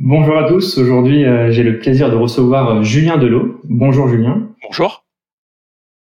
[0.00, 0.76] Bonjour à tous.
[0.76, 3.60] Aujourd'hui, euh, j'ai le plaisir de recevoir euh, Julien Delot.
[3.62, 4.48] Bonjour Julien.
[4.64, 5.04] Bonjour.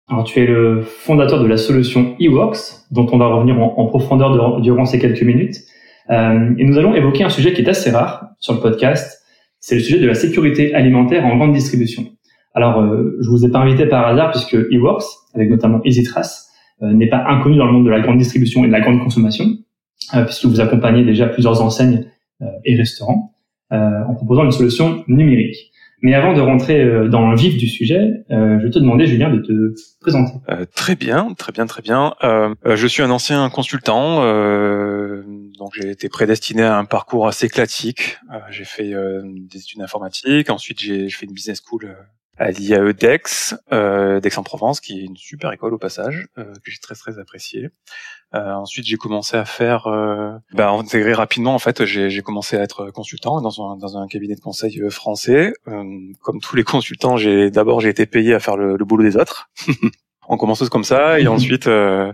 [0.08, 2.60] Alors, tu es le fondateur de la solution eWorks,
[2.92, 5.56] dont on va revenir en, profondeur durant ces quelques minutes.
[6.12, 9.24] Euh, et nous allons évoquer un sujet qui est assez rare sur le podcast.
[9.60, 12.06] C'est le sujet de la sécurité alimentaire en grande distribution.
[12.54, 12.86] Alors,
[13.20, 16.52] je vous ai pas invité par hasard puisque eWorks, avec notamment EasyTrace,
[16.82, 19.46] n'est pas inconnu dans le monde de la grande distribution et de la grande consommation,
[20.26, 22.06] puisque vous accompagnez déjà plusieurs enseignes
[22.66, 23.31] et restaurants.
[23.72, 25.72] Euh, en proposant une solution numérique.
[26.02, 29.06] Mais avant de rentrer euh, dans le vif du sujet, euh, je vais te demander,
[29.06, 30.34] Julien, de te présenter.
[30.50, 32.16] Euh, très bien, très bien, très bien.
[32.24, 35.24] Euh, je suis un ancien consultant, euh,
[35.60, 38.18] donc j'ai été prédestiné à un parcours assez classique.
[38.50, 38.94] j'ai fait
[39.24, 41.96] des études informatiques, ensuite j'ai fait une business school
[42.42, 46.80] à l'IAE d'Aix, euh, d'Aix-en-Provence, qui est une super école au passage, euh, que j'ai
[46.80, 47.70] très très apprécié.
[48.34, 51.54] Euh, ensuite, j'ai commencé à faire, euh, bah, intégrer rapidement.
[51.54, 54.90] En fait, j'ai commencé à être consultant dans un, dans un cabinet de conseil euh,
[54.90, 55.54] français.
[55.68, 55.84] Euh,
[56.22, 59.18] comme tous les consultants, j'ai d'abord j'ai été payé à faire le, le boulot des
[59.18, 59.52] autres.
[60.28, 62.12] On commence comme ça, et ensuite, euh,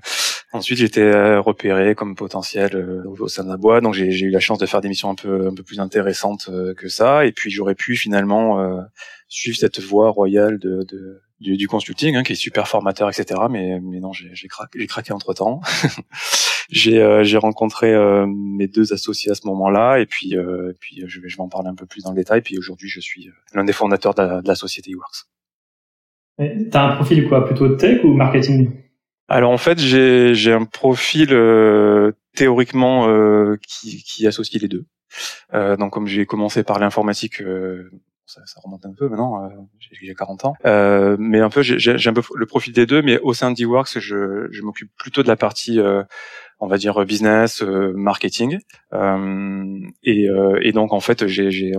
[0.54, 3.84] ensuite j'étais repéré comme potentiel au sein de la boîte.
[3.84, 6.50] Donc j'ai eu la chance de faire des missions un peu un peu plus intéressantes
[6.78, 7.26] que ça.
[7.26, 8.82] Et puis j'aurais pu finalement
[9.28, 13.42] suivre cette voie royale de, de du, consulting, hein, qui est super formateur, etc.
[13.50, 15.62] Mais, mais non, j'ai craqué, j'ai craqué entre temps.
[16.70, 21.20] j'ai euh, rencontré euh, mes deux associés à ce moment-là, et puis euh, puis je
[21.20, 22.42] vais je vais en parler un peu plus dans le détail.
[22.42, 25.26] Puis aujourd'hui, je suis l'un des fondateurs de la, de la société eWorks.
[26.72, 28.72] T'as un profil quoi, plutôt tech ou marketing?
[29.28, 31.30] Alors en fait, j'ai un profil
[32.36, 33.08] théoriquement
[33.62, 34.86] qui qui associe les deux.
[35.54, 37.42] donc comme j'ai commencé par l'informatique
[38.28, 40.54] ça, ça, remonte un peu maintenant, euh, j'ai 40 ans.
[40.66, 44.00] Euh, mais un peu, j'ai un peu le profil des deux, mais au sein d'eWorks,
[44.00, 46.04] je, je m'occupe plutôt de la partie, euh,
[46.60, 48.60] on va dire business, euh, marketing.
[48.94, 51.72] Euh, et, euh, et, donc en fait, j'ai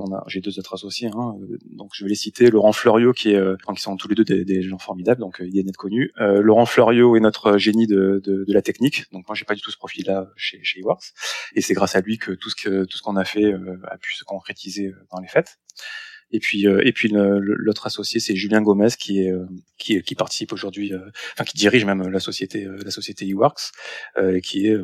[0.42, 1.10] deux autres associés.
[1.14, 1.34] Hein,
[1.70, 2.50] donc je vais les citer.
[2.50, 3.42] Laurent Fleuriot, qui est,
[3.74, 6.12] qui sont tous les deux des, des gens formidables, donc il est net connu.
[6.18, 9.04] Laurent Fleuriot est notre génie de, de, de la technique.
[9.12, 11.12] Donc moi, j'ai pas du tout ce profil-là chez, chez eWorks.
[11.54, 13.52] Et c'est grâce à lui que tout ce que tout ce qu'on a fait
[13.84, 15.58] a pu se concrétiser dans les fêtes.
[16.30, 19.46] Et puis euh, et puis l'autre associé c'est Julien Gomez qui est euh,
[19.78, 21.00] qui, qui participe aujourd'hui, euh,
[21.32, 23.72] enfin qui dirige même la société la société eWorks,
[24.42, 24.76] qui est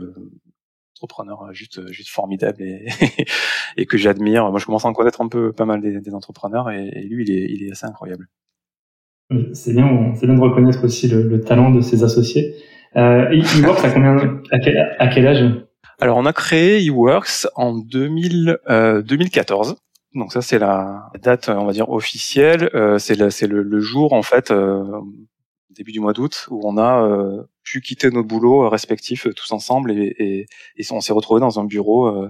[1.03, 2.87] entrepreneur juste juste formidable et,
[3.77, 4.51] et que j'admire.
[4.51, 7.25] Moi, je commence à en connaître un peu pas mal des, des entrepreneurs et, lui,
[7.25, 8.29] il est, il est assez incroyable.
[9.53, 12.55] C'est bien, c'est bien de reconnaître aussi le, le talent de ses associés.
[12.97, 14.17] Euh, eWorks, à combien,
[14.51, 15.45] à quel, à quel âge?
[16.01, 19.77] Alors, on a créé eWorks en 2000, euh, 2014.
[20.15, 22.71] Donc ça c'est la date, on va dire officielle.
[22.75, 25.01] Euh, c'est le, le, jour en fait, euh,
[25.71, 29.91] début du mois d'août, où on a euh, pu quitter nos boulots respectifs tous ensemble
[29.91, 32.29] et, et, et on s'est retrouvés dans un bureau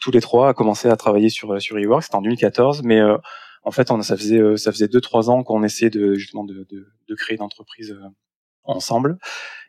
[0.00, 2.02] tous les trois à commencer à travailler sur sur eWork.
[2.02, 3.00] C'était en 2014, mais
[3.62, 6.66] en fait on ça faisait ça faisait deux trois ans qu'on essayait de justement de,
[6.68, 7.96] de, de créer une entreprise
[8.64, 9.18] ensemble.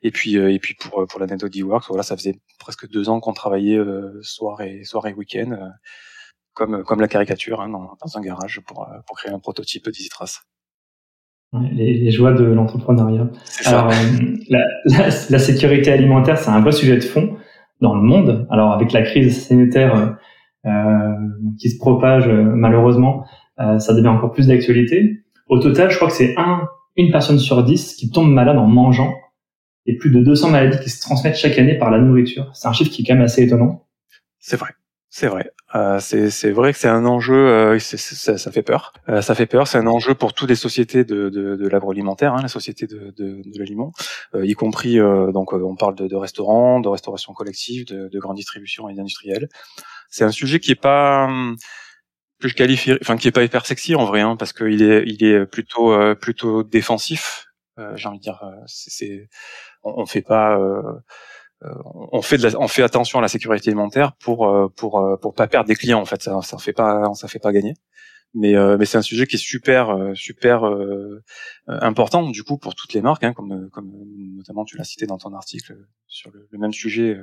[0.01, 3.33] Et puis et puis pour pour l'anecdote d'eWorks, voilà, ça faisait presque deux ans qu'on
[3.33, 3.79] travaillait
[4.23, 5.71] soir et soir et week-end
[6.53, 9.85] comme comme la caricature hein, dans, dans, un garage pour euh, pour créer un prototype
[9.89, 10.43] d'EasyTrace.
[11.73, 13.27] Les, les, joies de l'entrepreneuriat.
[13.65, 13.91] Alors, euh,
[14.49, 17.35] la, la, la, sécurité alimentaire, c'est un vrai sujet de fond
[17.81, 18.47] dans le monde.
[18.49, 20.17] Alors, avec la crise sanitaire
[20.65, 21.13] euh,
[21.59, 23.25] qui se propage malheureusement,
[23.59, 25.23] euh, ça devient encore plus d'actualité.
[25.47, 28.67] Au total, je crois que c'est un, une personne sur dix qui tombe malade en
[28.67, 29.13] mangeant
[29.85, 32.49] et plus de 200 maladies qui se transmettent chaque année par la nourriture.
[32.53, 33.85] C'est un chiffre qui est quand même assez étonnant.
[34.39, 34.69] C'est vrai.
[35.13, 35.51] C'est vrai.
[35.75, 38.93] Euh, c'est vrai que c'est un enjeu, euh, ça, ça, fait peur.
[39.09, 39.67] Euh, ça fait peur.
[39.67, 43.13] C'est un enjeu pour toutes les sociétés de, de, de l'agroalimentaire, hein, la société de,
[43.17, 43.91] de, de l'aliment,
[44.35, 44.99] euh, y compris
[45.33, 49.49] donc on parle de, de, restaurants, de restauration collective, de, de grande distribution et d'industriel.
[50.09, 51.29] C'est un sujet qui est pas
[52.39, 55.03] que je qualifie, enfin qui est pas hyper sexy en vrai, hein, parce qu'il est
[55.05, 57.47] il est plutôt plutôt défensif.
[57.95, 59.27] J'ai envie de dire, c'est
[59.83, 60.81] on, on fait pas euh,
[61.63, 65.17] on fait de la, on fait attention à la sécurité alimentaire pour euh, pour euh,
[65.17, 66.21] pour pas perdre des clients en fait.
[66.21, 67.75] Ça ça fait pas ça fait pas gagner.
[68.33, 70.63] Mais mais c'est un sujet qui est super super
[71.67, 73.91] important du coup pour toutes les marques hein, comme comme
[74.37, 75.75] notamment tu l'as cité dans ton article
[76.07, 77.19] sur le, même sujet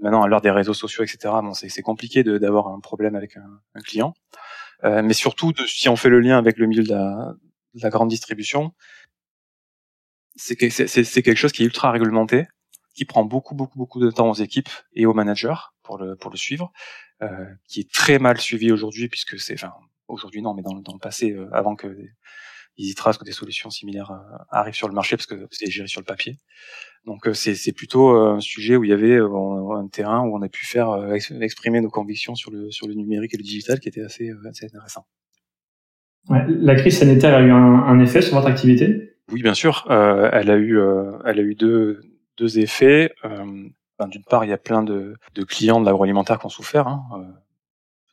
[0.00, 3.36] maintenant à l'heure des réseaux sociaux etc bon c'est c'est compliqué d'avoir un problème avec
[3.36, 4.14] un, un client.
[4.84, 7.34] Mais surtout de, si on fait le lien avec le milieu de la,
[7.74, 8.72] de la grande distribution
[10.36, 12.46] c'est c'est quelque chose qui est ultra réglementé
[12.94, 16.30] qui prend beaucoup beaucoup beaucoup de temps aux équipes et aux managers pour le pour
[16.30, 16.72] le suivre,
[17.22, 19.72] euh, qui est très mal suivi aujourd'hui puisque c'est enfin
[20.08, 21.96] aujourd'hui non mais dans, dans le passé euh, avant que
[22.78, 24.12] EasyTrace que des solutions similaires
[24.50, 26.38] arrivent sur le marché parce que c'est géré sur le papier.
[27.04, 30.64] Donc c'est plutôt un sujet où il y avait un terrain où on a pu
[30.64, 31.12] faire
[31.42, 34.64] exprimer nos convictions sur le sur le numérique et le digital qui était assez, assez
[34.64, 35.04] intéressant.
[36.28, 39.16] Ouais, la crise sanitaire a eu un, un, effet sur votre activité?
[39.32, 39.86] Oui, bien sûr.
[39.90, 42.00] Euh, elle a eu, euh, elle a eu deux,
[42.36, 43.12] deux effets.
[43.24, 43.68] Euh,
[44.06, 46.88] D'une part, il y a plein de, de clients de l'agroalimentaire qui ont souffert.
[46.88, 47.04] Hein.
[47.14, 47.22] Euh,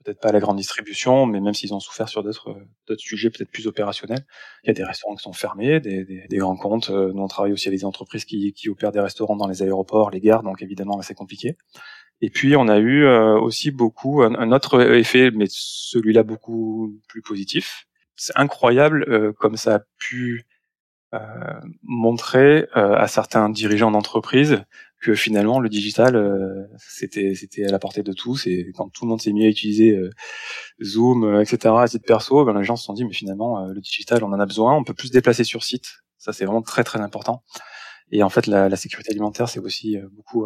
[0.03, 2.55] peut-être pas la grande distribution, mais même s'ils ont souffert sur d'autres
[2.97, 4.25] sujets peut-être plus opérationnels.
[4.63, 6.89] Il y a des restaurants qui sont fermés, des, des, grands comptes.
[6.89, 9.61] Euh, nous, on travaille aussi avec des entreprises qui, qui opèrent des restaurants dans les
[9.61, 11.57] aéroports, les gares, donc évidemment, c'est compliqué.
[12.21, 17.87] Et puis on a eu aussi beaucoup un, autre effet, mais celui-là beaucoup plus positif,
[18.17, 20.45] c'est incroyable comme ça a pu
[21.81, 24.63] montrer euh, à certains dirigeants d'entreprise
[25.01, 29.09] que finalement le digital c'était c'était à la portée de tous et quand tout le
[29.09, 29.97] monde s'est mis à utiliser
[30.83, 34.33] Zoom etc à perso ben les gens se sont dit mais finalement le digital on
[34.33, 36.03] en a besoin on peut plus se déplacer sur site.
[36.17, 37.43] Ça c'est vraiment très très important.
[38.11, 40.45] Et en fait la, la sécurité alimentaire c'est aussi beaucoup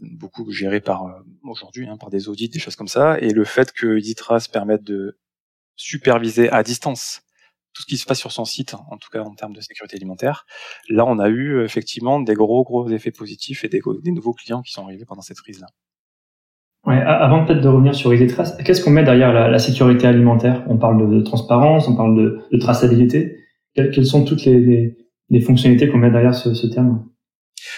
[0.00, 1.04] beaucoup géré par
[1.42, 3.18] aujourd'hui hein, par des audits des choses comme ça.
[3.18, 5.18] Et le fait que EasyTrace permette de
[5.74, 7.22] superviser à distance
[7.78, 9.96] tout ce qui se passe sur son site, en tout cas en termes de sécurité
[9.96, 10.46] alimentaire.
[10.88, 13.80] Là, on a eu effectivement des gros gros effets positifs et des,
[14.10, 15.68] nouveaux clients qui sont arrivés pendant cette crise-là.
[16.84, 20.64] Ouais, avant peut-être de revenir sur EasyTrace, qu'est-ce qu'on met derrière la, sécurité alimentaire?
[20.66, 22.16] On parle de, transparence, on parle
[22.50, 23.36] de, traçabilité.
[23.76, 24.96] Quelles, sont toutes les,
[25.46, 27.04] fonctionnalités qu'on met derrière ce, terme?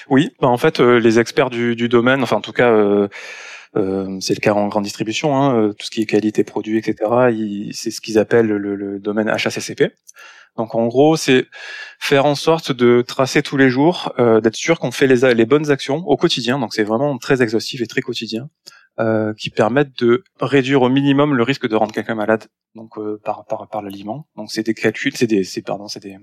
[0.08, 3.08] Oui, bah en fait, euh, les experts du, domaine, enfin en tout cas, euh,
[3.76, 6.78] euh, c'est le cas en grande distribution, hein, euh, tout ce qui est qualité produit,
[6.78, 6.96] etc.
[7.72, 9.92] C'est ce qu'ils appellent le, domaine HACCP.
[10.56, 11.46] Donc en gros, c'est
[12.00, 15.46] faire en sorte de tracer tous les jours, euh, d'être sûr qu'on fait les, les,
[15.46, 16.58] bonnes actions au quotidien.
[16.58, 18.50] Donc c'est vraiment très exhaustif et très quotidien,
[18.98, 22.46] euh, qui permettent de réduire au minimum le risque de rendre quelqu'un malade.
[22.74, 24.26] Donc par par, par l'aliment.
[24.36, 26.18] Donc c'est des calculs, c'est des, c'est pardon, c'est des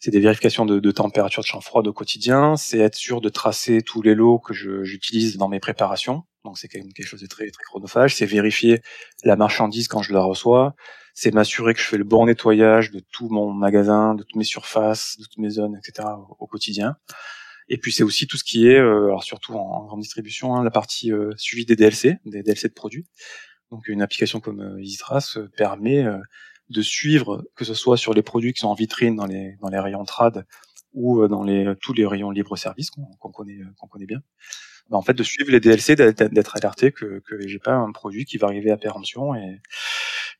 [0.00, 3.28] c'est des vérifications de, de, température de champ froid au quotidien, c'est être sûr de
[3.28, 7.20] tracer tous les lots que j'utilise dans mes préparations, donc c'est quand même quelque chose
[7.20, 8.80] de très très chronophage, c'est vérifier
[9.24, 10.74] la marchandise quand je la reçois,
[11.14, 14.44] c'est m'assurer que je fais le bon nettoyage de tout mon magasin, de toutes mes
[14.44, 16.08] surfaces, de toutes mes zones, etc.
[16.38, 16.96] au, quotidien.
[17.68, 20.64] Et puis c'est aussi tout ce qui est, euh, alors surtout en, grande distribution, hein,
[20.64, 23.06] la partie euh, suivi des DLC, des DLC de produits.
[23.70, 26.04] Donc une application comme euh, EasyTrace euh, permet
[26.70, 29.68] de suivre, que ce soit sur les produits qui sont en vitrine dans les, dans
[29.68, 30.46] les rayons trad
[30.92, 34.20] ou euh, dans les, tous les rayons libre-service qu'on connaît, qu'on connaît bien,
[34.90, 38.24] bah en fait de suivre les DLC, d'être alerté que, que j'ai pas un produit
[38.24, 39.60] qui va arriver à péremption et,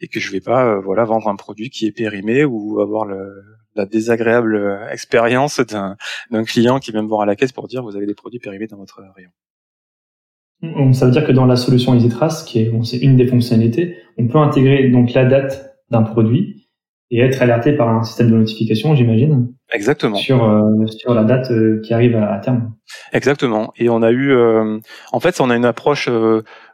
[0.09, 3.07] que je vais pas euh, voilà vendre un produit qui est périmé ou avoir
[3.75, 7.97] la désagréable expérience d'un client qui vient me voir à la caisse pour dire vous
[7.97, 9.31] avez des produits périmés dans votre rayon.
[10.93, 14.27] Ça veut dire que dans la solution EasyTrace, qui est c'est une des fonctionnalités, on
[14.27, 16.69] peut intégrer donc la date d'un produit
[17.11, 19.53] et être alerté par un système de notification, j'imagine.
[19.73, 20.17] Exactement.
[20.17, 22.75] Sur euh, sur la date euh, qui arrive à, terme.
[23.13, 23.73] Exactement.
[23.77, 24.79] Et on a eu, euh,
[25.13, 26.09] en fait, on a une approche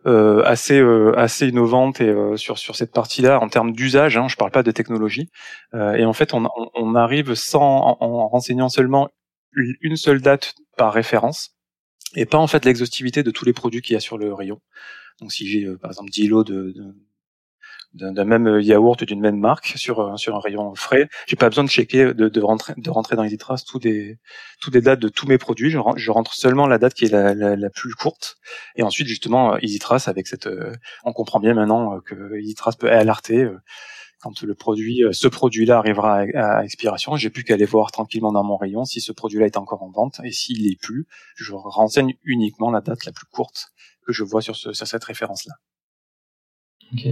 [0.04, 0.82] assez
[1.16, 4.16] assez innovante et sur sur cette partie-là en termes d'usage.
[4.16, 5.28] Hein, je parle pas de technologie.
[5.75, 9.08] et en fait, on, on arrive sans en, renseignant seulement
[9.52, 11.56] une seule date par référence
[12.14, 14.60] et pas en fait l'exhaustivité de tous les produits qu'il y a sur le rayon.
[15.20, 16.94] Donc si j'ai par exemple 10 lots de, de,
[17.96, 21.08] d'un même euh, yaourt d'une même marque sur euh, sur un rayon frais.
[21.26, 24.19] J'ai pas besoin de checker de, de rentrer de rentrer dans EasyTrace tous des
[24.60, 25.70] tous des dates de tous mes produits.
[25.70, 28.37] Je, je rentre seulement la date qui est la, la, plus courte
[28.76, 30.72] et ensuite justement EasyTrace avec cette euh,
[31.04, 33.48] on comprend bien maintenant que EasyTrace peut alerter
[34.20, 38.44] quand le produit ce produit-là arrivera à, expiration, j'ai plus qu'à aller voir tranquillement dans
[38.44, 42.15] mon rayon si ce produit-là est encore en vente et s'il est plus, je renseigne
[42.24, 43.72] uniquement la date la plus courte
[44.06, 45.55] que je vois sur, ce, sur cette référence-là.
[46.93, 47.06] Ok.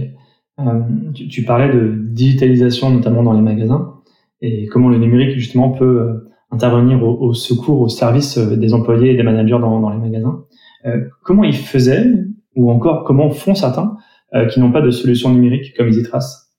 [0.59, 0.81] Euh,
[1.13, 3.95] tu, parlais de digitalisation notamment dans les magasins
[4.41, 9.11] et comment le numérique justement peut euh, intervenir au, secours, au service euh, des employés
[9.11, 10.43] et des managers dans, dans les magasins.
[11.23, 12.05] Comment ils faisaient
[12.55, 13.97] ou encore comment font certains
[14.51, 16.53] qui n'ont pas de solution numérique comme EasyTrace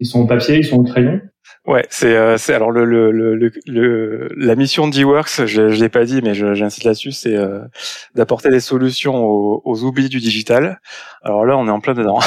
[0.00, 1.22] Ils sont au papier, ils sont au crayon
[1.66, 6.04] Ouais, c'est euh, alors le, le, le, le, la mission d'Eworks, je, je l'ai pas
[6.04, 7.60] dit mais j'insiste là-dessus, c'est euh,
[8.14, 10.80] d'apporter des solutions aux, aux, oublis du digital.
[11.22, 12.18] Alors là, on est en plein dedans.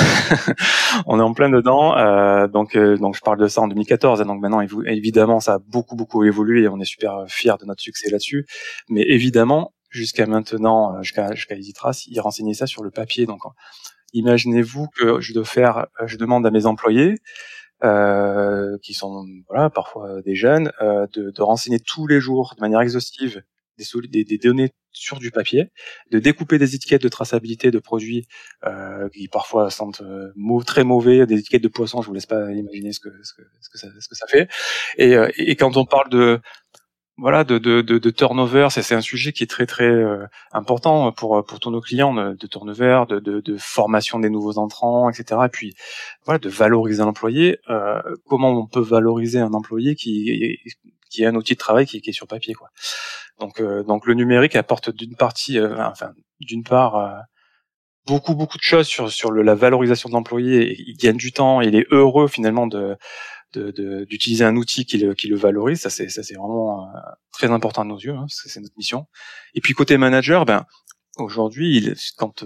[1.08, 1.98] on est en plein dedans.
[1.98, 5.56] Euh, donc euh, donc je parle de ça en 2014 et donc maintenant évidemment ça
[5.56, 8.46] a beaucoup beaucoup évolué et on est super fiers de notre succès là-dessus.
[8.90, 13.26] Mais évidemment jusqu'à maintenant, jusqu'à jusqu'à EasyTrace, ils renseignaient ça sur le papier.
[13.26, 13.42] Donc
[14.14, 17.16] imaginez-vous que je dois faire, je demande à mes employés
[17.84, 22.62] euh, qui sont voilà parfois des jeunes, euh, de, de, renseigner tous les jours de
[22.62, 23.44] manière exhaustive
[23.78, 25.72] des, des, données sur du papier,
[26.12, 28.28] de découper des étiquettes de traçabilité de produits
[28.66, 30.32] euh, qui parfois sentent euh,
[30.66, 33.42] très mauvais, des étiquettes de poisson, je vous laisse pas imaginer ce que, ce que,
[33.62, 34.48] ce que, ça, ce que ça fait.
[34.98, 36.40] Et, euh, et quand on parle de
[37.18, 41.12] voilà de, de, de, de turnover, c'est un sujet qui est très très euh, important
[41.12, 45.42] pour pour tous nos clients de, turnover, de, de, de, formation des nouveaux entrants, etc.
[45.46, 45.74] Et puis
[46.26, 47.60] voilà de valoriser l'employé.
[47.70, 50.60] Euh, comment on peut valoriser un employé qui
[51.10, 52.70] qui est un outil de travail qui, qui est sur papier quoi.
[53.40, 57.20] Donc, euh, donc le numérique apporte d'une partie, euh, enfin, d'une part, euh,
[58.08, 60.76] beaucoup beaucoup de choses sur sur le, la valorisation de l'employé.
[60.80, 62.98] Il gagne du temps, il est heureux finalement de
[63.58, 65.82] d'utiliser un outil qui le, qui le valorise.
[65.82, 66.88] Ça c'est ça c'est vraiment
[67.32, 69.08] très important à nos yeux, hein, c'est notre mission.
[69.54, 70.66] Et puis côté manager, ben
[71.18, 72.44] aujourd'hui, quand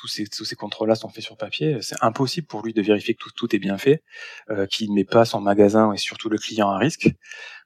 [0.00, 3.14] tous ces, tous ces contrôles-là sont faits sur papier, c'est impossible pour lui de vérifier
[3.14, 4.02] que tout, tout est bien fait,
[4.50, 7.10] euh, qu'il ne met pas son magasin et surtout le client à risque.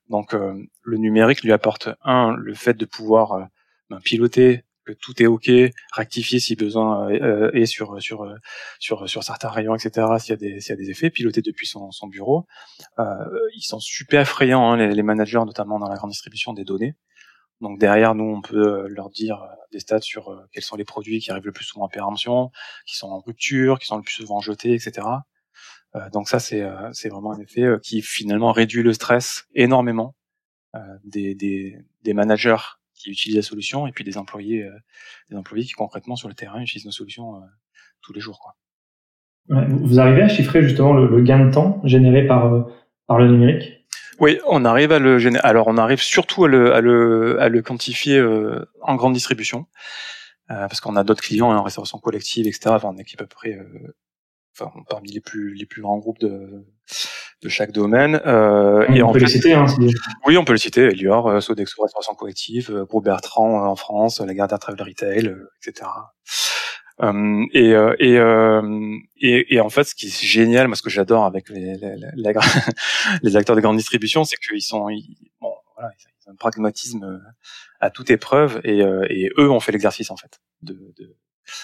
[0.09, 3.45] Donc euh, le numérique lui apporte un le fait de pouvoir euh,
[3.89, 5.51] ben, piloter que tout est ok,
[5.93, 8.27] rectifier si besoin euh, est sur sur
[8.79, 10.07] sur sur certains rayons, etc.
[10.19, 12.47] S'il y a des s'il y a des effets, piloter depuis son, son bureau.
[12.99, 16.95] ils sont super effrayants hein, les, managers, notamment dans la grande distribution des données.
[17.61, 21.31] Donc derrière nous, on peut leur dire des stats sur quels sont les produits qui
[21.31, 22.51] arrivent le plus souvent en péremption,
[22.87, 25.03] qui sont en rupture, qui sont le plus souvent jetés, etc.
[25.97, 29.47] Euh, donc ça, c'est euh, c'est vraiment un effet euh, qui finalement réduit le stress
[29.55, 30.15] énormément
[31.05, 32.57] des, des, des managers
[32.95, 34.69] qui utilisent la solution et puis des employés
[35.31, 37.43] des employés qui concrètement sur le terrain utilisent nos solutions
[38.03, 38.39] tous les jours.
[38.41, 39.65] Quoi.
[39.69, 42.67] vous arrivez à chiffrer justement le, gain de temps généré par
[43.07, 43.87] par le numérique?
[44.21, 45.45] Oui, on arrive à le générer.
[45.45, 48.23] Alors on arrive surtout à le à le, à le quantifier
[48.83, 49.67] en grande distribution
[50.49, 52.71] parce qu'on a d'autres clients hein, en restauration collective, etc.
[52.71, 53.59] Enfin, on équipe à peu près
[54.59, 56.65] enfin parmi les plus les plus grands groupes de
[57.45, 58.21] de chaque domaine.
[58.27, 59.53] Euh, on et peut en le citer.
[59.53, 59.67] Hein,
[60.27, 60.83] oui, on peut le citer.
[60.83, 65.29] Elior, euh, Sodexo Restauration Collective, euh, Groupe Bertrand euh, en France, la Lagardère Travel Retail,
[65.29, 65.89] euh, etc.
[67.03, 68.19] Euh, et, et,
[69.21, 71.97] et, et, en fait, ce qui est génial, moi, ce que j'adore avec les, les,
[71.97, 72.33] les,
[73.23, 74.87] les, acteurs de grande distribution, c'est qu'ils sont,
[75.41, 77.21] bon, voilà, ils ont un pragmatisme
[77.81, 78.79] à toute épreuve, et,
[79.11, 81.17] et eux ont fait l'exercice en fait de, de,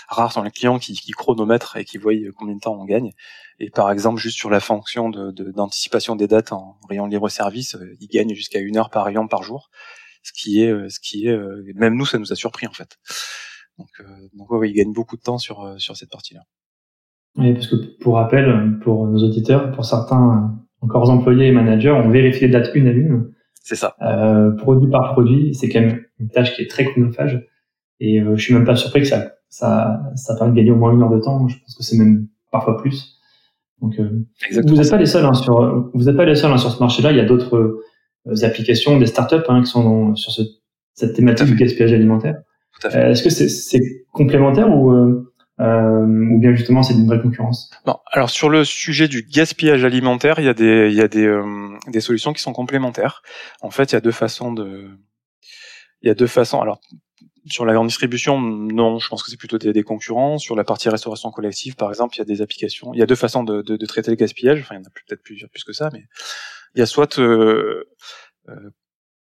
[0.08, 3.12] rares sont les clients qui, qui, chronomètrent et qui voient combien de temps on gagne.
[3.60, 7.74] Et par exemple, juste sur la fonction d'anticipation de, des dates en rayon libre service,
[7.74, 9.70] euh, ils gagnent jusqu'à une heure par rayon par jour,
[10.22, 12.72] ce qui est, euh, ce qui est, euh, même nous, ça nous a surpris en
[12.72, 12.96] fait.
[13.78, 13.88] Donc,
[14.34, 16.40] donc ouais, ils gagnent beaucoup de temps sur sur cette partie-là.
[17.36, 22.10] Oui, parce que pour rappel, pour nos auditeurs, pour certains encore employés et managers, on
[22.10, 23.32] vérifie les dates une à une.
[23.54, 23.94] C'est ça.
[24.02, 27.46] Euh, produit par produit, c'est quand même une tâche qui est très chronophage.
[28.00, 30.92] Et je suis même pas surpris que ça ça, ça permet de gagner au moins
[30.92, 31.46] une heure de temps.
[31.48, 33.18] Je pense que c'est même parfois plus.
[33.82, 36.58] Donc, euh, vous n'êtes pas les seuls hein, sur, vous n'êtes pas les seuls hein,
[36.58, 37.10] sur ce marché-là.
[37.10, 37.82] Il y a d'autres
[38.26, 40.42] euh, applications, des startups hein, qui sont sur ce,
[40.94, 42.42] cette thématique du gaspillage alimentaire.
[42.84, 43.80] Euh, est-ce que c'est
[44.12, 45.26] complémentaire ou
[45.62, 47.70] ou bien justement c'est une vraie concurrence?
[47.86, 47.98] Non.
[48.12, 51.30] Alors sur le sujet du gaspillage alimentaire, il y a des il y a des
[51.88, 53.20] des solutions qui sont complémentaires.
[53.60, 54.88] En fait, il y a deux façons de
[56.00, 56.62] il y a deux façons.
[56.62, 56.80] Alors
[57.46, 60.38] sur la grande distribution, non, je pense que c'est plutôt des, concurrents.
[60.38, 62.92] Sur la partie restauration collective, par exemple, il y a des applications.
[62.94, 64.60] Il y a deux façons de traiter le gaspillage.
[64.60, 66.04] Enfin, il y en a peut-être plusieurs plus que ça, mais
[66.74, 67.84] il y a soit euh,
[68.48, 68.70] euh,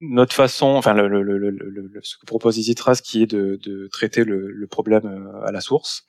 [0.02, 4.24] notre façon, enfin le, le, le, ce que propose EasyTrace, qui est de, de traiter
[4.24, 6.06] le, problème euh, à la source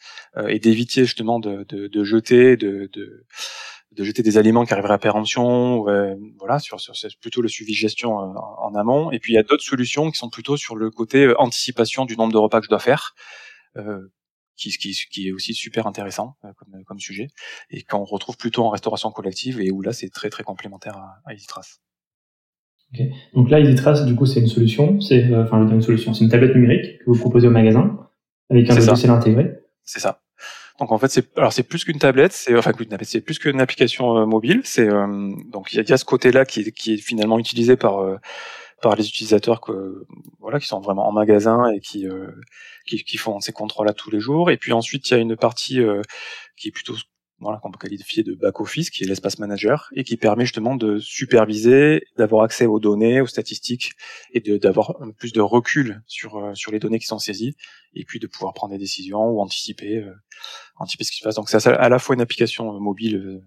[0.49, 3.25] et d'éviter justement de, de, jeter, de, de
[3.97, 7.75] de jeter des aliments qui arriveraient à péremption, euh, voilà, sur, sur plutôt le suivi
[7.75, 9.11] gestion euh, en, amont.
[9.13, 12.05] Et puis il y a d'autres solutions qui sont plutôt sur le côté euh, anticipation
[12.05, 13.15] du nombre de repas que je dois faire,
[14.57, 17.29] qui, qui, qui, est aussi super intéressant comme, comme sujet,
[17.71, 21.21] et qu'on retrouve plutôt en restauration collective et où là c'est très très complémentaire à,
[21.27, 21.33] à.
[22.95, 23.11] Okay.
[23.35, 26.55] Donc là, EasyTrace, du coup, c'est une solution, c'est enfin une solution, c'est une tablette
[26.55, 27.99] numérique que vous proposez au magasin
[28.51, 29.55] avec un logiciel intégré.
[29.85, 30.21] C'est ça.
[30.79, 32.73] Donc en fait, c'est alors c'est plus qu'une tablette, c'est enfin
[33.03, 34.63] c'est plus qu'une application euh, mobile.
[34.65, 37.99] C'est euh, donc il y a, ce côté-là qui est, qui est finalement utilisé par
[38.01, 38.17] euh,
[38.81, 40.07] par les utilisateurs que
[40.41, 42.07] voilà qui sont vraiment en magasin et qui
[42.87, 44.51] qui, qui, font ces contrôles-là tous les jours.
[44.51, 45.79] Et puis ensuite, il y a une partie
[46.57, 46.97] qui est plutôt
[47.43, 50.99] voilà, qu'on peut qualifier de back-office, qui est l'espace manager, et qui permet justement de
[50.99, 53.93] superviser, d'avoir accès aux données, aux statistiques,
[54.33, 57.55] et d'avoir plus de recul sur, euh, sur les données qui sont saisies,
[57.95, 60.15] et puis de pouvoir prendre des décisions ou anticiper, euh,
[60.77, 61.35] anticiper ce qui se passe.
[61.35, 63.43] Donc c'est à la fois une application euh, mobile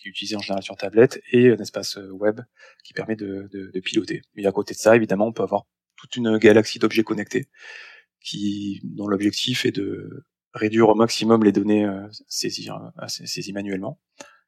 [0.00, 2.40] qui est utilisée en général sur tablette, et un espace web
[2.84, 4.22] qui permet de, de, de piloter.
[4.34, 5.64] Mais à côté de ça, évidemment, on peut avoir
[5.96, 7.48] toute une galaxie d'objets connectés,
[8.20, 10.24] qui, dont l'objectif est de
[10.58, 13.98] réduire au maximum les données euh, saisies, euh, saisies manuellement.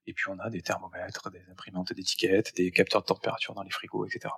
[0.06, 3.70] Et puis on a des thermomètres, des imprimantes d'étiquettes, des capteurs de température dans les
[3.70, 4.34] frigos, etc.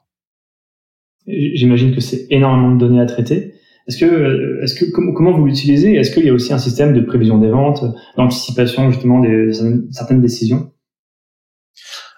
[1.26, 3.55] J'imagine que c'est énormément de données à traiter.
[3.87, 5.95] Est-ce que, est-ce que comment, comment vous l'utilisez?
[5.95, 7.85] Est-ce qu'il y a aussi un système de prévision des ventes,
[8.17, 9.52] d'anticipation justement des
[9.91, 10.73] certaines décisions?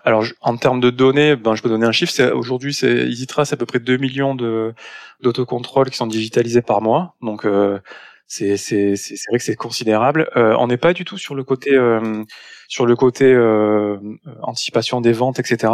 [0.04, 2.12] Alors, en termes de données, ben, je peux donner un chiffre.
[2.12, 4.74] C'est, aujourd'hui, c'est EasyTrace, à peu près 2 millions de,
[5.22, 7.16] d'autocontrôles qui sont digitalisés par mois.
[7.22, 7.78] Donc, euh,
[8.34, 10.28] c'est, c'est, c'est, vrai que c'est considérable.
[10.36, 12.24] Euh, on n'est pas du tout sur le côté, euh,
[12.68, 13.98] sur le côté euh,
[14.42, 15.72] anticipation des ventes, etc.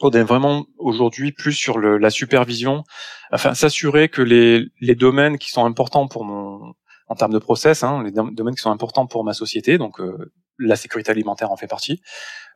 [0.00, 2.82] On est vraiment aujourd'hui plus sur le, la supervision,
[3.32, 6.74] enfin s'assurer que les, les domaines qui sont importants pour mon,
[7.06, 10.32] en termes de process, hein, les domaines qui sont importants pour ma société, donc euh,
[10.58, 12.02] la sécurité alimentaire en fait partie,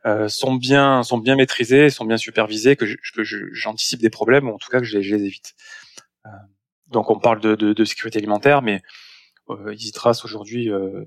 [0.05, 2.85] euh, sont bien sont bien maîtrisés, sont bien supervisés, que
[3.53, 5.53] j'anticipe des problèmes ou en tout cas que je les, évite.
[6.25, 6.29] Euh,
[6.87, 8.81] donc on parle de, de, de, sécurité alimentaire, mais
[9.53, 11.03] euh, EasyTrace aujourd'hui euh,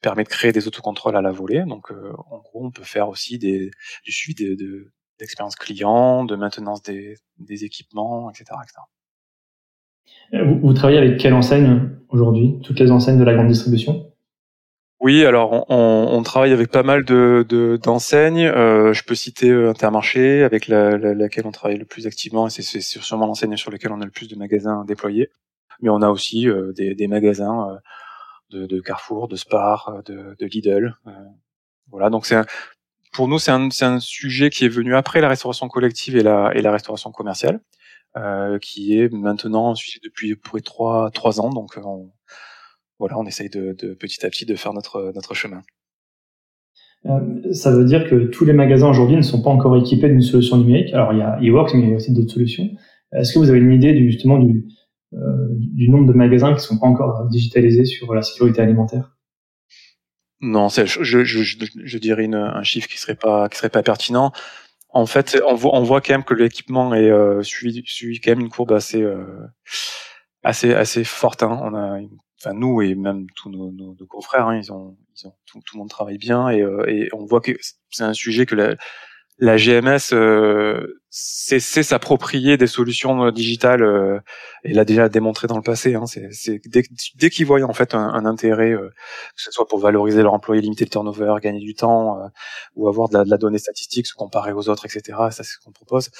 [0.00, 1.64] permet de créer des autocontrôles à la volée.
[1.66, 3.70] Donc en gros, on peut faire aussi des,
[4.04, 8.80] du suivi de, d'expérience client, de maintenance des, des équipements, etc., etc.
[10.44, 12.60] Vous, vous, travaillez avec quelle enseigne aujourd'hui?
[12.62, 14.12] Toutes les enseignes de la grande distribution?
[15.00, 18.46] Oui, alors on, on, travaille avec pas mal de d'enseignes.
[18.46, 22.48] euh, je peux citer euh, Intermarché, avec la, la, laquelle on travaille le plus activement,
[22.48, 25.30] et c'est sûrement l'enseigne sur laquelle on a le plus de magasins déployés.
[25.80, 27.78] Mais on a aussi euh, des, des, magasins euh,
[28.50, 30.96] de, de, Carrefour, de Spar, de, de Lidl.
[31.90, 32.40] voilà, donc c'est
[33.12, 36.52] pour nous c'est un, un sujet qui est venu après la restauration collective et la,
[36.54, 37.60] et la restauration commerciale.
[38.16, 41.50] Euh, qui est maintenant suivi depuis près trois trois ans.
[41.50, 42.10] Donc on,
[42.98, 45.62] voilà, on essaye de, de, petit à petit de faire notre notre chemin.
[47.06, 50.22] Euh, ça veut dire que tous les magasins aujourd'hui ne sont pas encore équipés d'une
[50.22, 50.92] solution numérique.
[50.94, 52.68] Alors il y a eWorks, mais il y a aussi d'autres solutions.
[53.12, 54.62] Est-ce que vous avez une idée du, justement du, euh,
[55.12, 59.16] du nombre de magasins qui ne sont pas encore digitalisés sur la sécurité alimentaire
[60.40, 63.16] Non, je, dirais un chiffre qui serait
[63.52, 64.32] serait pas pertinent
[64.90, 68.48] en fait, on voit, quand même que l'équipement est euh, suit, suit quand même une
[68.48, 69.46] courbe assez euh,
[70.42, 71.42] assez assez forte.
[71.42, 72.08] Hein.
[72.40, 74.96] Enfin nous et même tous nos, confrères, hein, ils ont,
[75.46, 77.52] tout, le monde travaille bien et, euh, et on voit que
[77.90, 78.76] c'est un sujet que la,
[79.38, 84.20] la GMS euh, sait, s'approprier des solutions euh, digitales euh,
[84.64, 85.94] et l'a déjà démontré dans le passé.
[85.94, 86.82] Hein, c'est, dès,
[87.14, 90.60] dès qu'ils voient en fait un, intérêt, euh, que ce soit pour valoriser leur employé,
[90.60, 92.18] limiter le turnover, gagner du temps
[92.74, 95.18] ou avoir de la, de la, donnée statistique, se comparer aux autres, etc.
[95.30, 96.10] Ça c'est ce qu'on propose.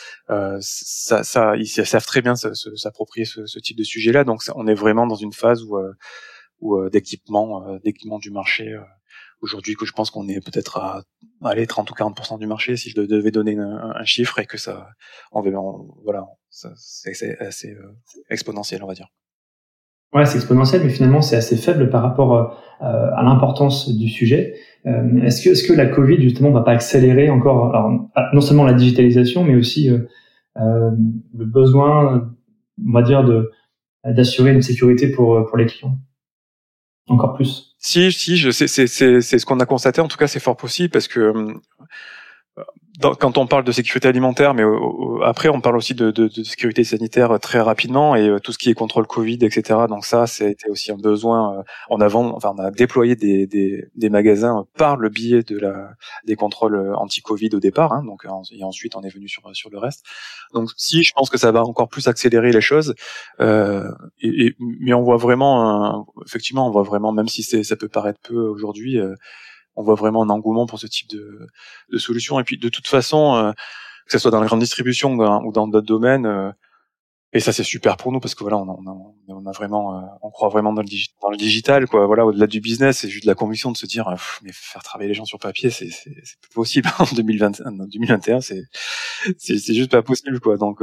[0.61, 4.25] ça, ça, ils savent très bien s'approprier ce, ce, type de sujet-là.
[4.25, 5.79] Donc on est vraiment dans une phase où,
[6.61, 8.77] où d'équipement, d'équipement du marché
[9.40, 11.03] aujourd'hui que je pense qu'on est peut-être à
[11.44, 14.88] aller 30 ou 40% du marché si je devais donner un, chiffre et que ça
[15.33, 15.42] on,
[16.05, 17.96] voilà c'est assez euh,
[18.31, 19.09] exponentiel on va dire.
[20.14, 24.55] Ouais c'est exponentiel mais finalement c'est assez faible par rapport euh, à l'importance du sujet.
[24.87, 27.90] Euh, est-ce que est-ce que la Covid justement va pas accélérer encore alors,
[28.33, 29.90] non seulement la digitalisation mais aussi
[30.57, 32.33] le besoin
[32.87, 33.51] on va dire de
[34.05, 35.98] d'assurer une sécurité pour pour les clients?
[37.09, 40.01] Encore plus si, si, c'est, ce qu'on a constaté.
[40.01, 41.33] En tout cas, c'est fort possible parce que
[43.01, 44.65] quand on parle de sécurité alimentaire, mais
[45.25, 48.71] après on parle aussi de, sécurité sanitaire euh, très rapidement et euh, tout ce qui
[48.71, 49.81] est contrôle Covid, etc.
[49.89, 51.59] Donc ça, c'était aussi un besoin.
[51.59, 55.45] Euh, en avant, enfin, on a déployé des, magasins par le biais
[56.25, 57.93] des contrôles anti-Covid au départ.
[57.93, 60.05] Hein, donc et ensuite on est venu sur sur le reste.
[60.53, 62.95] Donc si, je pense que ça va encore plus accélérer les choses.
[63.41, 63.89] Euh,
[64.59, 68.99] mais on voit vraiment, effectivement, on voit vraiment, même si ça peut paraître peu aujourd'hui
[69.79, 71.47] on voit vraiment un engouement pour ce type de,
[71.91, 72.41] de solution.
[72.41, 75.69] Et puis de toute façon, euh, que ce soit dans la grande distribution ou dans
[75.69, 76.51] d'autres domaines, euh,
[77.33, 78.67] et ça c'est super pour nous parce que voilà, on
[79.29, 82.07] on a, vraiment, euh, on croit vraiment dans le, digital, quoi.
[82.07, 84.09] Voilà, au-delà du business, c'est juste de la conviction de se dire,
[84.43, 85.91] mais faire travailler les gens sur papier, c'est
[86.41, 88.62] plus possible en 2020, en 2021, c'est
[89.37, 90.57] c'est juste pas possible, quoi.
[90.57, 90.83] Donc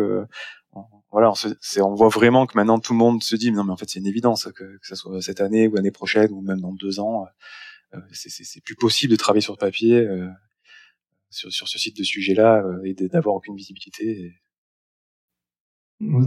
[1.12, 3.78] voilà, on, on, voit vraiment que maintenant tout le monde se dit, non mais en
[3.78, 6.60] fait c'est une évidence que, que ça soit cette année ou l'année prochaine ou même
[6.60, 7.30] dans deux ans euh,
[8.12, 10.28] c'est plus possible de travailler sur papier euh,
[11.30, 14.34] sur, sur, ce type de sujet-là euh, et d'avoir aucune visibilité.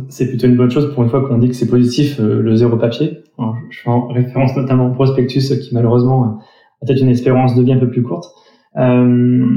[0.09, 2.78] C'est plutôt une bonne chose pour une fois qu'on dit que c'est positif le zéro
[2.78, 3.22] papier.
[3.70, 7.72] je fais en référence notamment au prospectus qui malheureusement a peut-être une espérance de vie
[7.72, 8.33] un peu plus courte.
[8.76, 9.57] Euh,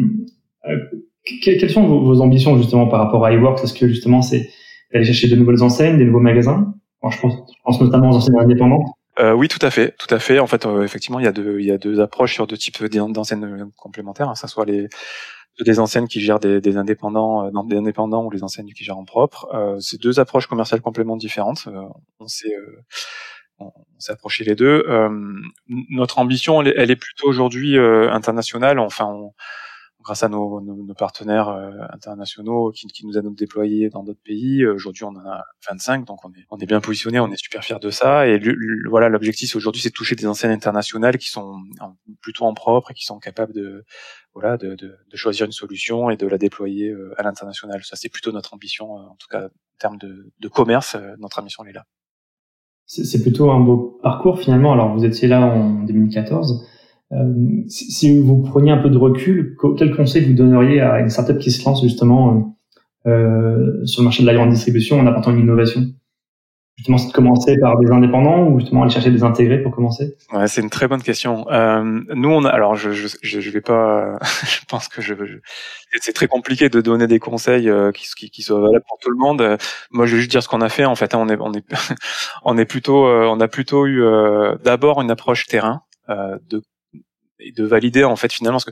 [1.43, 3.63] quelles sont vos, vos, ambitions justement par rapport à iWorks?
[3.63, 4.49] Est-ce que justement c'est
[4.91, 6.73] d'aller chercher de nouvelles enseignes, des nouveaux magasins?
[7.09, 8.87] Je, pense, je pense notamment aux enseignes indépendantes.
[9.21, 10.39] Euh, oui, tout à fait, tout à fait.
[10.39, 12.57] En fait, euh, effectivement, il y a deux, il y a deux approches sur deux
[12.57, 14.29] types d'enseignes complémentaires.
[14.29, 14.89] Hein, ça soit les
[15.59, 18.97] des enseignes qui gèrent des, des indépendants, euh, des indépendants ou les enseignes qui gèrent
[18.97, 19.47] en propre.
[19.53, 21.65] Euh, c'est deux approches commerciales complètement différentes.
[21.67, 21.83] Euh,
[22.19, 22.55] on s'est
[23.59, 24.83] on s'est approché les deux.
[25.67, 28.79] notre ambition, elle, elle, est plutôt aujourd'hui internationale.
[28.79, 29.33] Enfin, on,
[30.03, 34.65] grâce à nos, nos, partenaires euh, internationaux qui, qui, nous a déployés dans d'autres pays.
[34.65, 37.63] Aujourd'hui, on en a 25, donc on est, on est bien positionné, on est super
[37.63, 38.27] fiers de ça.
[38.27, 38.39] Et
[38.89, 41.55] voilà, l'objectif aujourd'hui, c'est de toucher des enseignes internationales qui sont
[42.21, 43.85] plutôt en propre et qui sont capables de,
[44.33, 47.83] voilà, de, de, de choisir une solution et de la déployer euh, à l'international.
[47.83, 51.63] Ça, c'est plutôt notre ambition, en tout cas en termes de, de commerce, notre ambition
[51.63, 51.85] elle est là.
[52.85, 54.73] C'est plutôt un beau parcours finalement.
[54.73, 56.67] Alors, vous étiez là en 2014.
[57.13, 61.37] Euh, si vous preniez un peu de recul, quel conseil vous donneriez à une startup
[61.39, 62.57] qui se lance justement
[63.05, 65.81] euh, sur le marché de la grande distribution en apportant une innovation?
[66.77, 70.15] Justement, c'est de commencer par des indépendants ou justement aller chercher des intégrés pour commencer?
[70.33, 71.45] Ouais, c'est une très bonne question.
[71.51, 71.83] Euh,
[72.15, 75.13] nous, on a, alors je, je, je, vais pas, je pense que je,
[75.99, 79.11] c'est très compliqué de donner des conseils euh, qui, qui, qui, soient valables pour tout
[79.11, 79.57] le monde.
[79.91, 80.85] Moi, je vais juste dire ce qu'on a fait.
[80.85, 81.65] En fait, on est, on est,
[82.45, 86.61] on est plutôt, euh, on a plutôt eu euh, d'abord une approche terrain de
[87.41, 88.71] et de valider en fait finalement ce que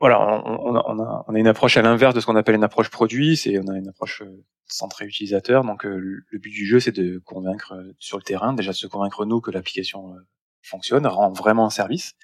[0.00, 2.64] voilà, on, on, a, on a une approche à l'inverse de ce qu'on appelle une
[2.64, 5.62] approche produit, c'est on a une approche euh, centrée utilisateur.
[5.62, 8.76] Donc euh, le but du jeu, c'est de convaincre euh, sur le terrain, déjà de
[8.76, 10.14] se convaincre nous que l'application
[10.62, 12.14] fonctionne, rend vraiment un service.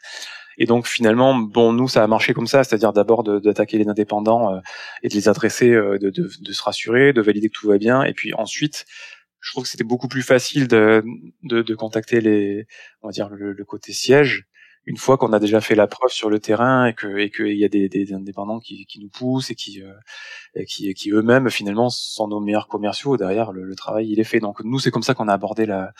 [0.56, 4.58] Et donc finalement, bon, nous ça a marché comme ça, c'est-à-dire d'abord d'attaquer les indépendants
[5.02, 8.04] et de les adresser, de, de, de, se rassurer, de valider que tout va bien,
[8.04, 8.86] et puis ensuite,
[9.40, 11.04] je trouve que c'était beaucoup plus facile de,
[11.42, 12.66] de, de, contacter les,
[13.02, 14.46] on va dire le, le côté siège
[14.86, 17.56] une fois qu'on a déjà fait la preuve sur le terrain et que et qu'il
[17.56, 21.50] y a des, des, indépendants qui, qui nous poussent et qui euh, qui, qui eux-mêmes
[21.50, 24.38] finalement sont nos meilleurs commerciaux derrière le, travail il est fait.
[24.38, 25.92] Donc nous c'est comme ça qu'on a abordé la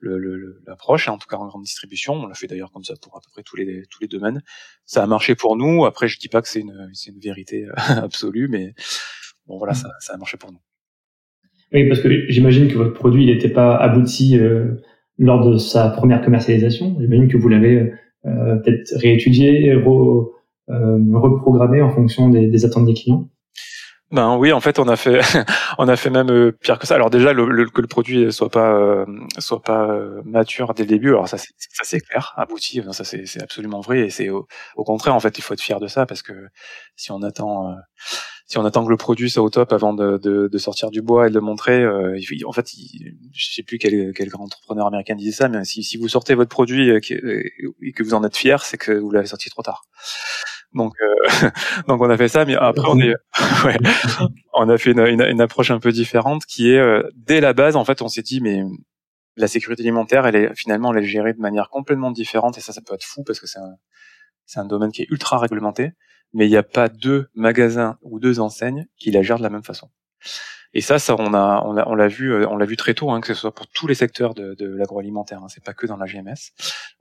[0.00, 2.14] l'approche en tout cas en grande distribution.
[2.14, 4.40] On l'a fait d'ailleurs comme ça pour à peu près tous les tous les domaines.
[4.84, 5.84] Ça a marché pour nous.
[5.84, 7.72] Après je dis pas que c'est une c'est une vérité euh,
[8.04, 8.72] absolue mais
[9.48, 10.60] bon voilà ça, ça a marché pour nous.
[11.72, 14.76] Oui parce que j'imagine que votre produit il n'était pas abouti euh,
[15.18, 16.96] lors de sa première commercialisation.
[17.00, 17.92] J'imagine que vous l'avez euh,
[18.24, 20.28] peut-être réétudier, re,
[20.70, 23.28] euh, reprogrammer en fonction des, attentes des clients
[24.10, 25.20] ben oui, en fait, on a fait,
[25.78, 26.94] on a fait même euh, pire que ça.
[26.94, 29.04] Alors déjà, le, que le produit soit pas,
[29.38, 29.86] soit pas
[30.24, 31.10] mature dès le début.
[31.10, 31.46] Alors ça, ça
[31.82, 32.82] c'est clair, abouti.
[32.92, 34.00] Ça c'est absolument vrai.
[34.00, 36.32] Et c'est au, contraire, en fait, il faut être fier de ça parce que
[36.96, 37.74] si on attend,
[38.48, 41.02] si on attend que le produit soit au top avant de, de, de sortir du
[41.02, 44.44] bois et de le montrer, euh, en fait, il, je sais plus quel, quel grand
[44.44, 48.24] entrepreneur américain disait ça, mais si, si vous sortez votre produit et que, vous en
[48.24, 49.84] êtes fier, c'est que vous l'avez sorti trop tard.
[50.72, 51.50] Donc, euh,
[51.88, 53.14] donc on a fait ça, mais après on est,
[53.64, 53.76] ouais,
[54.54, 57.76] on a fait une, une, approche un peu différente qui est euh, dès la base,
[57.76, 58.62] en fait, on s'est dit mais
[59.36, 62.72] la sécurité alimentaire, elle est finalement elle est gérée de manière complètement différente et ça,
[62.72, 63.74] ça peut être fou parce que c'est un,
[64.46, 65.92] c'est un domaine qui est ultra réglementé
[66.32, 69.50] mais il n'y a pas deux magasins ou deux enseignes qui la gèrent de la
[69.50, 69.90] même façon.
[70.74, 72.92] Et ça, ça on a, on l'a, on l'a vu, euh, on l'a vu très
[72.92, 75.42] tôt, hein, que ce soit pour tous les secteurs de, de l'agroalimentaire.
[75.42, 76.52] Hein, c'est pas que dans la GMS.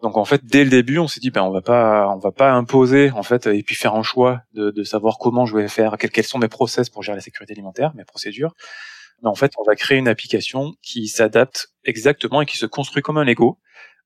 [0.01, 2.31] Donc en fait, dès le début, on s'est dit, ben on va pas, on va
[2.31, 5.67] pas imposer en fait, et puis faire un choix de, de savoir comment je vais
[5.67, 8.53] faire, quels, quels sont mes process pour gérer la sécurité alimentaire, mes procédures.
[9.21, 13.01] Mais en fait, on va créer une application qui s'adapte exactement et qui se construit
[13.01, 13.59] comme un Lego,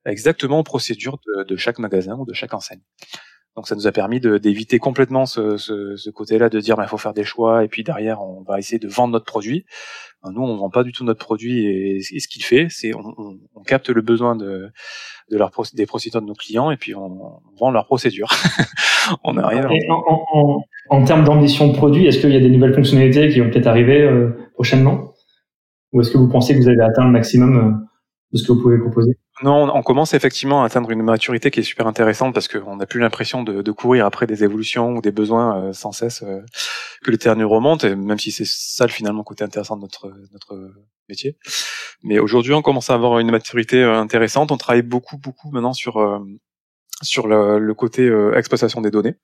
[0.06, 2.82] exactement aux procédures de, de chaque magasin ou de chaque enseigne.
[3.56, 6.98] Donc ça nous a permis d'éviter complètement ce, ce, ce côté-là de dire il faut
[6.98, 9.66] faire des choix et puis derrière on va essayer de vendre notre produit.
[10.24, 13.40] Nous on vend pas du tout notre produit et, ce qu'il fait c'est on, on,
[13.56, 14.72] on, capte le besoin de,
[15.32, 18.30] de leur des procédures de nos clients et puis on, vend leur procédure.
[19.24, 19.66] on arrive.
[19.90, 23.40] En, en, en, termes d'ambition de produit, est-ce qu'il y a des nouvelles fonctionnalités qui
[23.40, 25.14] vont peut-être arriver euh, prochainement?
[25.92, 27.72] Ou est-ce que vous pensez que vous avez atteint le maximum euh,
[28.32, 29.18] de ce que vous pouvez proposer?
[29.44, 32.86] Non, on commence effectivement à atteindre une maturité qui est super intéressante parce qu'on n'a
[32.86, 36.42] plus l'impression de, courir après des évolutions ou des besoins euh, sans cesse euh,
[37.04, 40.14] que le terrain remonte, et même si c'est ça le finalement côté intéressant de notre
[40.32, 40.72] notre
[41.10, 41.38] métier.
[42.04, 44.52] Mais aujourd'hui, on commence à avoir une maturité euh, intéressante.
[44.52, 46.24] On travaille beaucoup beaucoup maintenant sur
[47.02, 49.16] sur le, côté exploitation des données.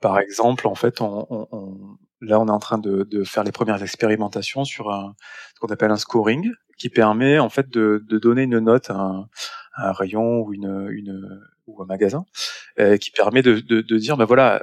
[0.00, 3.82] par exemple, en fait, on, là, on est en train de, de faire les premières
[3.82, 5.14] expérimentations sur un,
[5.54, 8.94] ce qu'on appelle un scoring, qui permet en fait de, de donner une note à
[8.94, 9.28] un,
[9.76, 12.24] un, rayon ou une, une ou un magasin,
[12.78, 14.62] euh, qui permet de, de, de dire ben voilà,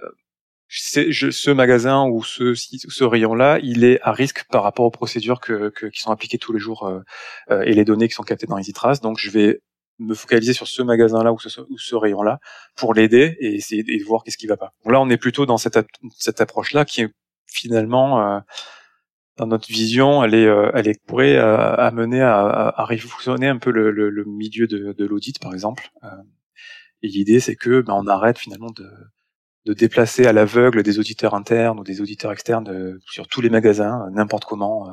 [0.71, 5.41] je, ce magasin ou ce, ce rayon-là, il est à risque par rapport aux procédures
[5.41, 7.01] que, que qui sont appliquées tous les jours euh,
[7.49, 9.01] euh et les données qui sont captées dans EasyTrace.
[9.01, 9.59] Donc, je vais
[9.99, 12.39] me focaliser sur ce magasin-là ou ce, ou ce rayon-là
[12.75, 14.71] pour l'aider et essayer de voir qu'est-ce qui va pas.
[14.83, 15.77] Donc là, on est plutôt dans cette,
[16.17, 17.09] cette approche-là qui est
[17.47, 18.39] finalement euh,
[19.45, 23.71] notre vision, elle est, euh, elle est pourrait euh, amener à, à, révolutionner un peu
[23.71, 25.91] le, le, le milieu de, de l'audit, par exemple.
[27.01, 28.89] et l'idée, c'est que ben, on arrête finalement de,
[29.65, 34.07] de déplacer à l'aveugle des auditeurs internes ou des auditeurs externes sur tous les magasins,
[34.11, 34.87] n'importe comment,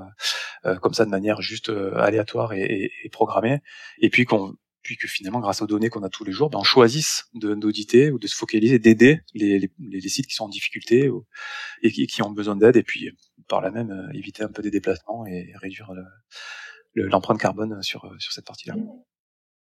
[0.83, 3.61] comme ça de manière juste aléatoire et, et, et, programmée,
[4.01, 4.55] et puis qu'on
[4.89, 8.11] puis que finalement, grâce aux données qu'on a tous les jours, ben, on choisisse d'auditer
[8.11, 11.11] ou de se focaliser, d'aider les, les, les, sites qui sont en difficulté
[11.83, 13.11] et qui, qui, ont besoin d'aide, et puis
[13.49, 15.91] par là même éviter un peu des déplacements et réduire
[16.95, 18.75] l'empreinte carbone sur, sur cette partie-là.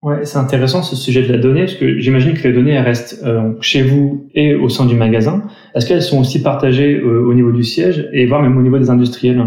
[0.00, 2.84] Ouais, c'est intéressant ce sujet de la donnée, parce que j'imagine que les données elles
[2.84, 5.48] restent euh, chez vous et au sein du magasin.
[5.74, 8.78] Est-ce qu'elles sont aussi partagées euh, au niveau du siège et voire même au niveau
[8.78, 9.44] des industriels?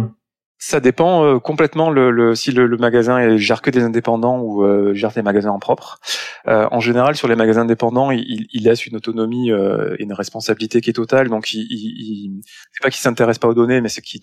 [0.63, 4.63] Ça dépend euh, complètement le, le, si le, le, magasin gère que des indépendants ou
[4.63, 6.00] euh, gère des magasins en propre.
[6.47, 10.13] Euh, en général, sur les magasins indépendants, il, il laisse une autonomie euh, et une
[10.13, 11.30] responsabilité qui est totale.
[11.30, 14.21] Donc, il, il, c'est pas qu'ils s'intéressent pas aux données, mais c'est qu'ils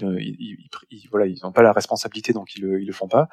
[1.10, 3.26] voilà, ils n'ont pas la responsabilité, donc ils le, ils le font pas.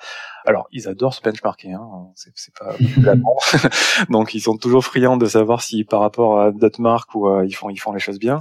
[0.48, 1.74] Alors, ils adorent se benchmarker.
[1.74, 2.76] Hein, c'est, c'est pas
[4.10, 7.54] donc ils sont toujours friands de savoir si par rapport à d'autres marques ou ils
[7.54, 8.40] font ils font les choses bien.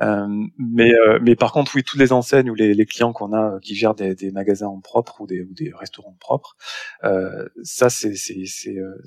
[0.00, 3.74] Mais mais par contre, oui, toutes les enseignes ou les, les clients qu'on a qui
[3.74, 6.56] gèrent des, des, magasins en propre ou des, ou des restaurants propres.
[7.04, 9.02] Euh, ça, c'est c'est euh,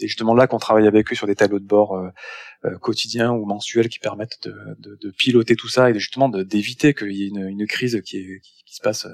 [0.00, 2.10] justement là qu'on travaille avec eux sur des tableaux de bord euh,
[2.64, 6.94] euh, quotidiens ou mensuels qui permettent de, de, de piloter tout ça et justement d'éviter
[6.94, 9.06] qu'il y ait une, une, crise qui, est, qui, se passe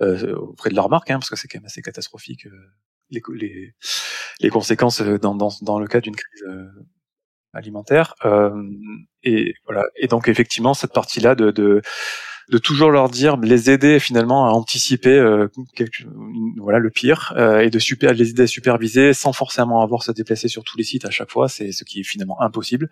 [0.00, 2.46] euh, auprès de leur marque, hein, parce que c'est quand même assez catastrophique
[3.10, 3.74] les, les,
[4.40, 6.44] les conséquences dans, dans, dans le cas d'une crise
[7.58, 8.14] alimentaire.
[8.24, 8.50] Euh,
[9.22, 9.84] et voilà.
[9.96, 11.82] Et donc effectivement cette partie-là de, de
[12.48, 15.48] de toujours leur dire, les aider finalement à anticiper euh,
[16.56, 20.04] voilà le pire euh, et de super les aider à superviser sans forcément avoir à
[20.04, 22.88] se déplacer sur tous les sites à chaque fois, c'est ce qui est finalement impossible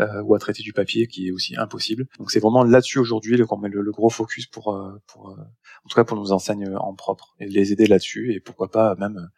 [0.00, 2.06] euh, ou à traiter du papier qui est aussi impossible.
[2.18, 6.04] Donc c'est vraiment là-dessus aujourd'hui qu'on met le, gros focus pour pour en tout cas
[6.04, 9.28] pour nos enseignes en propre et les aider là-dessus et pourquoi pas même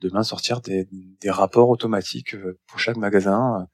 [0.00, 0.88] demain sortir des,
[1.20, 2.34] des rapports automatiques
[2.66, 3.68] pour chaque magasin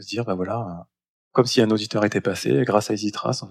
[0.00, 0.86] de se dire bah voilà
[1.32, 3.44] comme si un auditeur était passé grâce à EasyTrace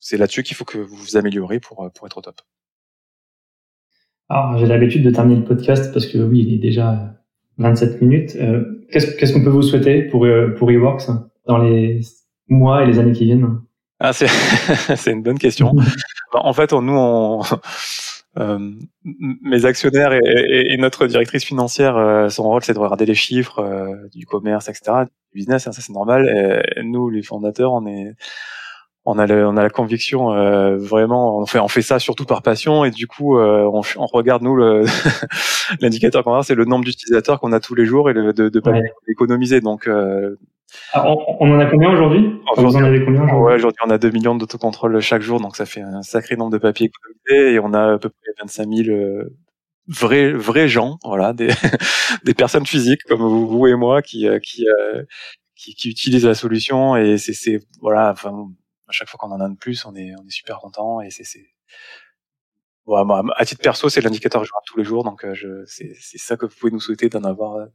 [0.00, 2.40] c'est là-dessus qu'il faut que vous vous améliorez pour, euh, pour être au top.
[4.28, 7.14] Alors, j'ai l'habitude de terminer le podcast parce que oui, il est déjà
[7.58, 8.36] 27 minutes.
[8.36, 11.08] Euh, qu'est-ce, qu'on peut vous souhaiter pour, euh, pour eWorks
[11.46, 12.00] dans les
[12.48, 13.60] mois et les années qui viennent?
[13.98, 14.28] Ah, c'est,
[14.96, 15.74] c'est une bonne question.
[16.32, 17.42] en fait, nous, on,
[18.36, 23.64] mes actionnaires et, notre directrice financière, son rôle, c'est de regarder les chiffres
[24.14, 25.66] du commerce, etc., du business.
[25.66, 26.62] Hein, ça, c'est normal.
[26.76, 28.14] Et nous, les fondateurs, on est
[29.06, 32.42] on a, on a la conviction euh, vraiment, on fait, on fait ça surtout par
[32.42, 34.56] passion et du coup, euh, on, on, regarde nous
[35.80, 38.60] l'indicateur qu'on a, c'est le nombre d'utilisateurs qu'on a tous les jours et de, de,
[38.60, 38.72] pas
[39.08, 39.60] économiser.
[39.60, 40.36] Donc, euh,
[40.92, 41.06] ah,
[41.38, 42.40] on, en a combien aujourd'hui?
[42.56, 43.44] Vous en avez combien aujourd'hui?
[43.44, 46.50] Ouais, aujourd'hui on a 2 millions d'autocontrôle chaque jour, donc ça fait un sacré nombre
[46.50, 48.98] de papiers économisés et on a à peu près 25 000
[49.88, 51.48] vrais vrais gens, voilà, des,
[52.24, 54.66] des personnes physiques comme vous, vous et moi qui qui,
[55.54, 58.48] qui, qui utilisent la solution et c'est voilà, enfin
[58.88, 61.10] à chaque fois qu'on en a de plus, on est, on est super content et
[61.10, 61.46] c'est, c'est,
[62.88, 66.18] à titre perso, c'est l'indicateur que je tous les jours, donc euh, je, c'est, c'est
[66.18, 67.66] ça que vous pouvez nous souhaiter d'en avoir, euh,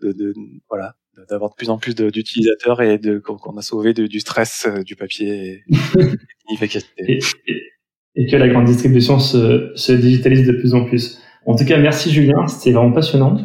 [0.00, 0.34] de, de,
[0.68, 0.94] voilà,
[1.28, 4.96] d'avoir de plus en plus d'utilisateurs et de qu'on a sauvé du stress euh, du
[4.96, 5.74] papier et,
[6.96, 7.18] et,
[8.16, 11.20] que la grande distribution se, se digitalise de plus en plus.
[11.46, 13.36] En tout cas, merci Julien, c'était vraiment passionnant.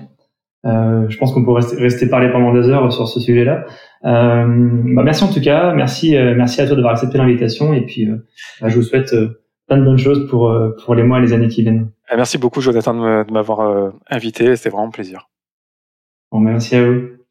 [0.65, 3.65] Euh, je pense qu'on pourrait rester, parler pendant des heures sur ce sujet-là.
[4.05, 4.45] Euh,
[4.95, 8.09] bah merci en tout cas, merci, euh, merci à toi d'avoir accepté l'invitation et puis
[8.09, 8.17] euh,
[8.61, 9.13] bah, je vous souhaite
[9.67, 11.91] plein de bonnes choses pour pour les mois et les années qui viennent.
[12.15, 15.29] Merci beaucoup Jonathan de m'avoir invité, c'était vraiment un plaisir.
[16.31, 17.22] Bon, merci à vous.